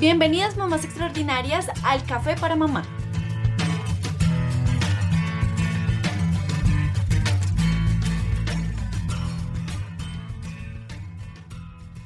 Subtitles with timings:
[0.00, 2.82] Bienvenidas mamás extraordinarias al Café para Mamá.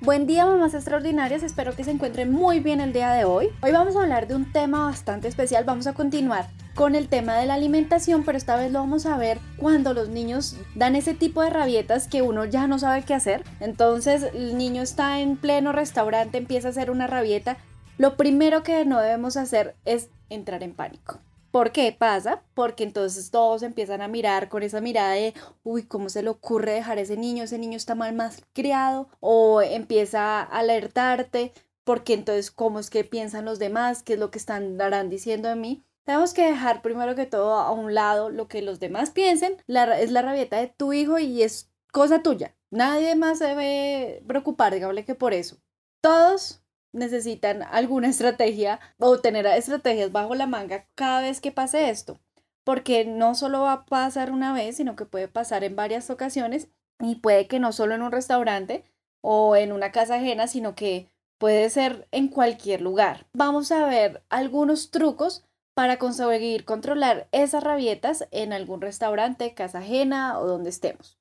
[0.00, 3.50] Buen día mamás extraordinarias, espero que se encuentren muy bien el día de hoy.
[3.62, 7.36] Hoy vamos a hablar de un tema bastante especial, vamos a continuar con el tema
[7.36, 11.14] de la alimentación, pero esta vez lo vamos a ver cuando los niños dan ese
[11.14, 13.44] tipo de rabietas que uno ya no sabe qué hacer.
[13.60, 17.56] Entonces el niño está en pleno restaurante, empieza a hacer una rabieta.
[17.98, 21.18] Lo primero que no debemos hacer es entrar en pánico.
[21.50, 22.42] ¿Por qué pasa?
[22.52, 25.32] Porque entonces todos empiezan a mirar con esa mirada de,
[25.64, 27.44] uy, ¿cómo se le ocurre dejar a ese niño?
[27.44, 29.08] Ese niño está mal más criado.
[29.20, 34.02] O empieza a alertarte, porque entonces, ¿cómo es que piensan los demás?
[34.02, 35.82] ¿Qué es lo que están darán diciendo de mí?
[36.04, 39.56] Tenemos que dejar primero que todo a un lado lo que los demás piensen.
[39.66, 42.54] es la rabieta de tu hijo y es cosa tuya.
[42.70, 45.56] Nadie más se debe preocupar, digámosle que por eso.
[46.02, 46.60] Todos
[46.96, 52.18] necesitan alguna estrategia o tener estrategias bajo la manga cada vez que pase esto.
[52.64, 56.68] Porque no solo va a pasar una vez, sino que puede pasar en varias ocasiones
[57.00, 58.84] y puede que no solo en un restaurante
[59.20, 63.26] o en una casa ajena, sino que puede ser en cualquier lugar.
[63.32, 65.44] Vamos a ver algunos trucos
[65.74, 71.18] para conseguir controlar esas rabietas en algún restaurante, casa ajena o donde estemos.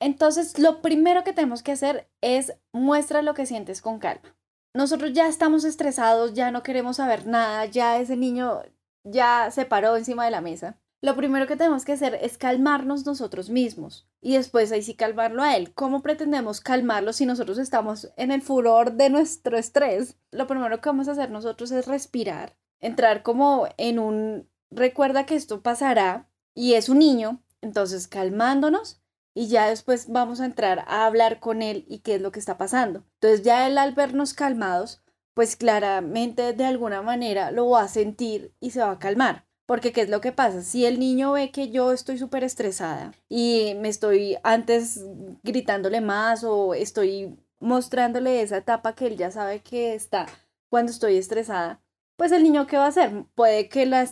[0.00, 4.36] Entonces, lo primero que tenemos que hacer es muestra lo que sientes con calma.
[4.76, 8.62] Nosotros ya estamos estresados, ya no queremos saber nada, ya ese niño
[9.04, 10.78] ya se paró encima de la mesa.
[11.00, 15.42] Lo primero que tenemos que hacer es calmarnos nosotros mismos y después ahí sí calmarlo
[15.42, 15.72] a él.
[15.72, 20.18] ¿Cómo pretendemos calmarlo si nosotros estamos en el furor de nuestro estrés?
[20.30, 25.34] Lo primero que vamos a hacer nosotros es respirar entrar como en un recuerda que
[25.34, 29.00] esto pasará y es un niño, entonces calmándonos
[29.36, 32.38] y ya después vamos a entrar a hablar con él y qué es lo que
[32.38, 33.04] está pasando.
[33.20, 35.02] Entonces ya él al vernos calmados,
[35.34, 39.44] pues claramente de alguna manera lo va a sentir y se va a calmar.
[39.66, 40.62] Porque ¿qué es lo que pasa?
[40.62, 45.04] Si el niño ve que yo estoy súper estresada y me estoy antes
[45.42, 50.24] gritándole más o estoy mostrándole esa etapa que él ya sabe que está
[50.70, 51.82] cuando estoy estresada,
[52.16, 53.26] pues el niño qué va a hacer?
[53.34, 54.02] Puede que la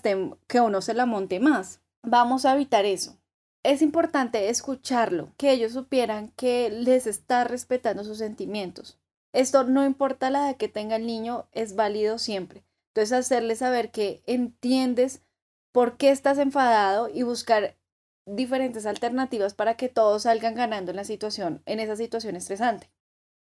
[0.47, 1.81] que uno se la monte más.
[2.03, 3.19] Vamos a evitar eso.
[3.65, 8.99] Es importante escucharlo, que ellos supieran que les está respetando sus sentimientos.
[9.33, 12.63] Esto no importa la edad que tenga el niño, es válido siempre.
[12.89, 15.23] Entonces hacerle saber que entiendes
[15.73, 17.77] por qué estás enfadado y buscar
[18.27, 22.91] diferentes alternativas para que todos salgan ganando en la situación, en esa situación estresante.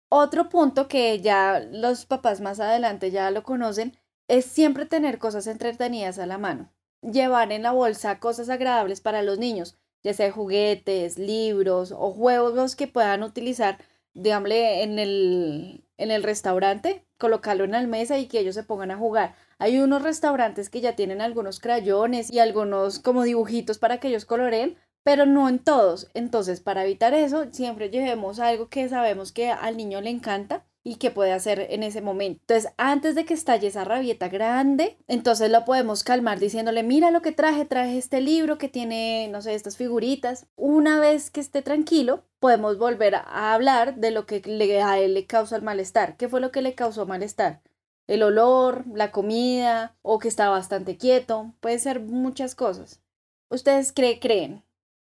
[0.07, 5.47] Otro punto que ya los papás más adelante ya lo conocen es siempre tener cosas
[5.47, 6.71] entretenidas a la mano.
[7.01, 12.75] Llevar en la bolsa cosas agradables para los niños, ya sea juguetes, libros o juegos
[12.75, 13.77] que puedan utilizar,
[14.13, 18.91] digámosle, en el, en el restaurante, colocarlo en la mesa y que ellos se pongan
[18.91, 19.35] a jugar.
[19.59, 24.25] Hay unos restaurantes que ya tienen algunos crayones y algunos como dibujitos para que ellos
[24.25, 26.09] coloreen, pero no en todos.
[26.13, 30.95] Entonces, para evitar eso, siempre llevemos algo que sabemos que al niño le encanta y
[30.95, 32.41] qué puede hacer en ese momento.
[32.41, 37.21] Entonces, antes de que estalle esa rabieta grande, entonces lo podemos calmar diciéndole, mira lo
[37.21, 40.47] que traje, traje este libro que tiene, no sé, estas figuritas.
[40.55, 45.13] Una vez que esté tranquilo, podemos volver a hablar de lo que le, a él
[45.13, 46.17] le causa el malestar.
[46.17, 47.61] ¿Qué fue lo que le causó malestar?
[48.07, 51.53] El olor, la comida o que está bastante quieto.
[51.59, 53.01] Puede ser muchas cosas.
[53.49, 54.63] ¿Ustedes creen?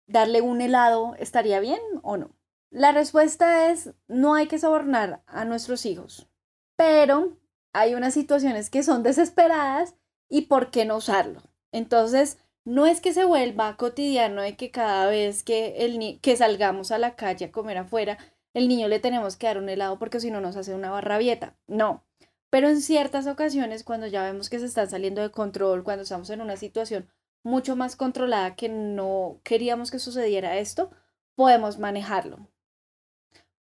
[0.06, 2.35] ¿Darle un helado estaría bien o no?
[2.76, 6.28] La respuesta es no hay que sobornar a nuestros hijos,
[6.76, 7.38] pero
[7.72, 9.94] hay unas situaciones que son desesperadas
[10.28, 11.40] y por qué no usarlo.
[11.72, 16.90] Entonces, no es que se vuelva cotidiano de que cada vez que, el que salgamos
[16.90, 18.18] a la calle a comer afuera,
[18.52, 21.56] el niño le tenemos que dar un helado porque si no nos hace una barrabieta.
[21.66, 22.04] No.
[22.50, 26.28] Pero en ciertas ocasiones, cuando ya vemos que se están saliendo de control, cuando estamos
[26.28, 27.08] en una situación
[27.42, 30.90] mucho más controlada que no queríamos que sucediera esto,
[31.36, 32.50] podemos manejarlo.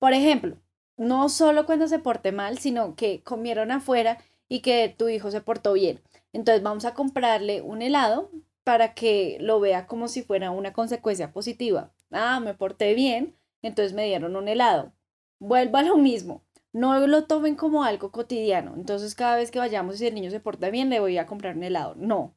[0.03, 0.57] Por ejemplo,
[0.97, 4.17] no solo cuando se porte mal, sino que comieron afuera
[4.49, 6.01] y que tu hijo se portó bien.
[6.33, 8.29] Entonces vamos a comprarle un helado
[8.65, 11.93] para que lo vea como si fuera una consecuencia positiva.
[12.11, 14.91] Ah, me porté bien, entonces me dieron un helado.
[15.39, 16.43] Vuelvo a lo mismo.
[16.73, 18.73] No lo tomen como algo cotidiano.
[18.75, 21.27] Entonces cada vez que vayamos y si el niño se porta bien, le voy a
[21.27, 21.95] comprar un helado.
[21.95, 22.35] No,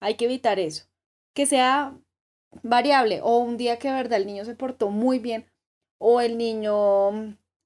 [0.00, 0.86] hay que evitar eso.
[1.34, 1.94] Que sea
[2.62, 5.51] variable o un día que de verdad el niño se portó muy bien,
[6.02, 7.12] o el niño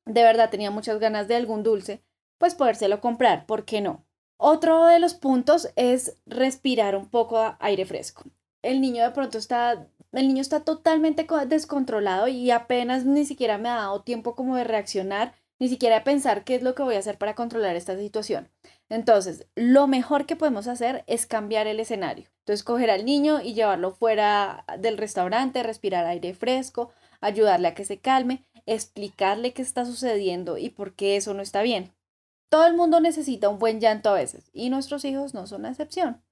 [0.04, 2.02] de verdad tenía muchas ganas de algún dulce,
[2.36, 4.04] pues podérselo comprar, ¿por qué no?
[4.36, 8.24] Otro de los puntos es respirar un poco aire fresco.
[8.60, 13.70] El niño de pronto está, el niño está totalmente descontrolado y apenas ni siquiera me
[13.70, 16.98] ha dado tiempo como de reaccionar ni siquiera pensar qué es lo que voy a
[16.98, 18.50] hacer para controlar esta situación.
[18.90, 22.26] Entonces, lo mejor que podemos hacer es cambiar el escenario.
[22.40, 27.84] Entonces, coger al niño y llevarlo fuera del restaurante, respirar aire fresco, ayudarle a que
[27.84, 31.92] se calme, explicarle qué está sucediendo y por qué eso no está bien.
[32.48, 35.70] Todo el mundo necesita un buen llanto a veces y nuestros hijos no son la
[35.70, 36.22] excepción.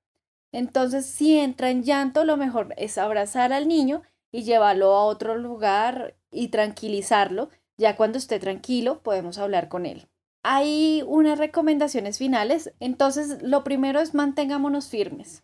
[0.52, 5.36] Entonces, si entra en llanto, lo mejor es abrazar al niño y llevarlo a otro
[5.36, 7.50] lugar y tranquilizarlo.
[7.76, 10.06] Ya cuando esté tranquilo, podemos hablar con él.
[10.44, 12.72] Hay unas recomendaciones finales.
[12.78, 15.42] Entonces, lo primero es mantengámonos firmes.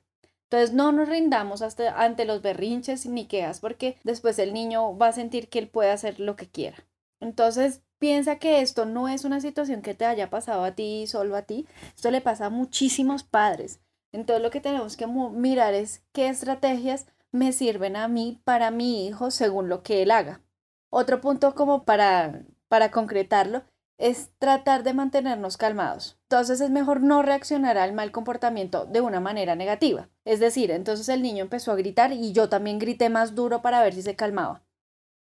[0.50, 5.08] Entonces, no nos rindamos hasta ante los berrinches ni quejas porque después el niño va
[5.08, 6.84] a sentir que él puede hacer lo que quiera.
[7.20, 11.36] Entonces, piensa que esto no es una situación que te haya pasado a ti, solo
[11.36, 11.68] a ti.
[11.94, 13.78] Esto le pasa a muchísimos padres.
[14.12, 19.06] Entonces lo que tenemos que mirar es qué estrategias me sirven a mí para mi
[19.06, 20.40] hijo según lo que él haga.
[20.88, 23.62] Otro punto como para, para concretarlo
[24.00, 26.18] es tratar de mantenernos calmados.
[26.22, 30.08] Entonces es mejor no reaccionar al mal comportamiento de una manera negativa.
[30.24, 33.82] Es decir, entonces el niño empezó a gritar y yo también grité más duro para
[33.82, 34.62] ver si se calmaba.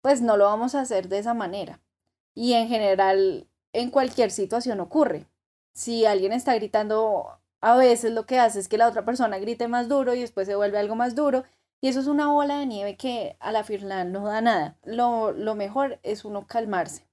[0.03, 1.81] Pues no lo vamos a hacer de esa manera.
[2.35, 5.26] Y en general, en cualquier situación ocurre.
[5.73, 9.67] Si alguien está gritando a veces lo que hace es que la otra persona grite
[9.67, 11.44] más duro y después se vuelve algo más duro.
[11.81, 14.76] Y eso es una bola de nieve que a la final no da nada.
[14.85, 17.08] Lo, lo mejor es uno calmarse.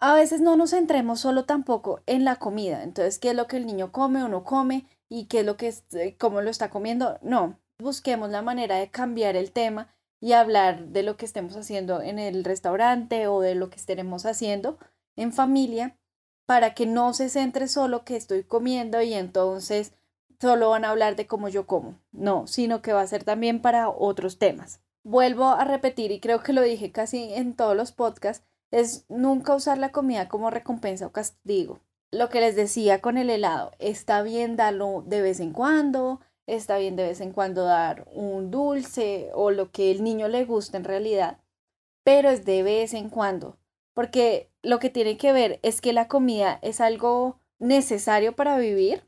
[0.00, 2.84] A veces no nos centremos solo tampoco en la comida.
[2.84, 4.86] Entonces, ¿qué es lo que el niño come o no come?
[5.08, 7.18] ¿Y qué es lo que, eh, cómo lo está comiendo?
[7.20, 7.58] No.
[7.80, 12.18] Busquemos la manera de cambiar el tema y hablar de lo que estemos haciendo en
[12.18, 14.78] el restaurante o de lo que estaremos haciendo
[15.16, 15.96] en familia
[16.46, 19.92] para que no se centre solo que estoy comiendo y entonces
[20.40, 22.00] solo van a hablar de cómo yo como.
[22.12, 24.80] No, sino que va a ser también para otros temas.
[25.04, 29.54] Vuelvo a repetir y creo que lo dije casi en todos los podcasts, es nunca
[29.54, 31.80] usar la comida como recompensa o castigo.
[32.10, 36.78] Lo que les decía con el helado, está bien darlo de vez en cuando, está
[36.78, 40.76] bien de vez en cuando dar un dulce o lo que el niño le gusta
[40.76, 41.38] en realidad,
[42.02, 43.58] pero es de vez en cuando
[43.98, 49.02] porque lo que tiene que ver es que la comida es algo necesario para vivir,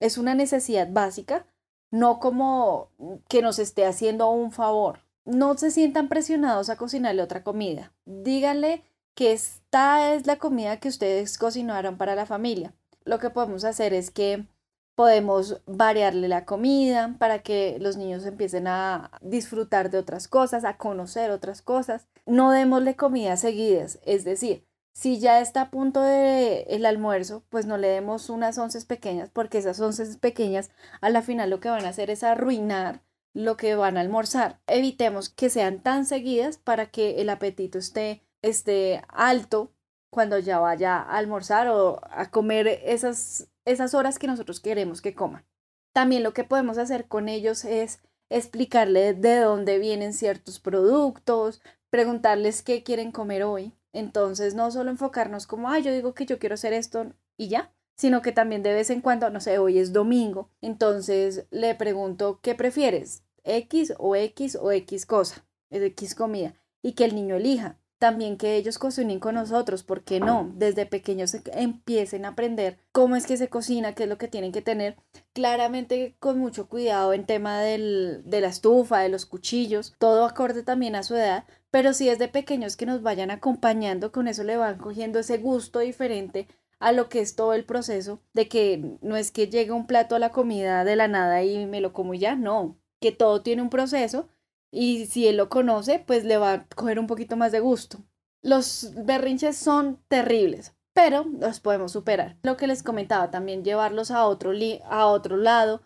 [0.00, 1.46] es una necesidad básica,
[1.90, 2.90] no como
[3.30, 4.98] que nos esté haciendo un favor.
[5.24, 7.94] No se sientan presionados a cocinarle otra comida.
[8.04, 8.84] Díganle
[9.14, 12.74] que esta es la comida que ustedes cocinaron para la familia.
[13.04, 14.46] Lo que podemos hacer es que
[14.94, 20.76] podemos variarle la comida para que los niños empiecen a disfrutar de otras cosas, a
[20.76, 22.06] conocer otras cosas.
[22.26, 27.66] No démosle comidas seguidas, es decir, si ya está a punto de el almuerzo, pues
[27.66, 30.70] no le demos unas onces pequeñas, porque esas onces pequeñas
[31.00, 33.02] a la final lo que van a hacer es arruinar
[33.32, 34.60] lo que van a almorzar.
[34.68, 39.72] Evitemos que sean tan seguidas para que el apetito esté, esté alto
[40.10, 45.14] cuando ya vaya a almorzar o a comer esas esas horas que nosotros queremos que
[45.14, 45.44] coman.
[45.92, 48.00] También lo que podemos hacer con ellos es
[48.30, 53.72] explicarles de dónde vienen ciertos productos, preguntarles qué quieren comer hoy.
[53.92, 57.72] Entonces, no solo enfocarnos como, ah, yo digo que yo quiero hacer esto y ya,
[57.96, 62.40] sino que también de vez en cuando, no sé, hoy es domingo, entonces le pregunto,
[62.42, 63.22] ¿qué prefieres?
[63.44, 68.56] X o X o X cosa, X comida, y que el niño elija también que
[68.56, 70.52] ellos cocinen con nosotros, ¿por qué no?
[70.56, 74.52] Desde pequeños empiecen a aprender cómo es que se cocina, qué es lo que tienen
[74.52, 74.96] que tener,
[75.32, 80.62] claramente con mucho cuidado en tema del, de la estufa, de los cuchillos, todo acorde
[80.62, 84.44] también a su edad, pero si es de pequeños que nos vayan acompañando, con eso
[84.44, 86.46] le van cogiendo ese gusto diferente
[86.80, 90.14] a lo que es todo el proceso de que no es que llegue un plato
[90.14, 93.62] a la comida de la nada y me lo como ya, no, que todo tiene
[93.62, 94.28] un proceso
[94.74, 97.98] y si él lo conoce, pues le va a coger un poquito más de gusto.
[98.42, 102.36] Los berrinches son terribles, pero los podemos superar.
[102.42, 104.52] Lo que les comentaba, también llevarlos a otro,
[104.90, 105.82] a otro lado,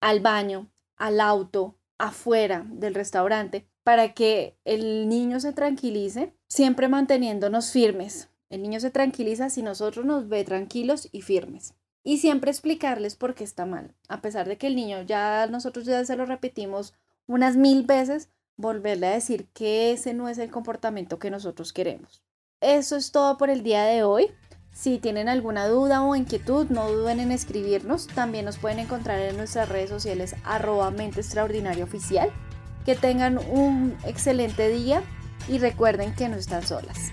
[0.00, 7.72] al baño, al auto, afuera del restaurante, para que el niño se tranquilice, siempre manteniéndonos
[7.72, 8.30] firmes.
[8.50, 11.74] El niño se tranquiliza si nosotros nos ve tranquilos y firmes.
[12.04, 13.94] Y siempre explicarles por qué está mal.
[14.08, 16.94] A pesar de que el niño ya nosotros ya se lo repetimos
[17.28, 22.24] unas mil veces, volverle a decir que ese no es el comportamiento que nosotros queremos.
[22.60, 24.32] Eso es todo por el día de hoy.
[24.72, 28.08] Si tienen alguna duda o inquietud, no duden en escribirnos.
[28.08, 32.30] También nos pueden encontrar en nuestras redes sociales arroba mente extraordinaria oficial.
[32.84, 35.02] Que tengan un excelente día
[35.48, 37.12] y recuerden que no están solas.